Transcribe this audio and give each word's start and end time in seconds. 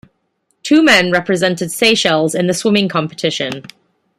Two 0.63 0.81
men 0.81 1.11
represented 1.11 1.71
Seychelles 1.71 2.33
in 2.33 2.47
the 2.47 2.55
swimming 2.55 2.89
competition. 2.89 3.65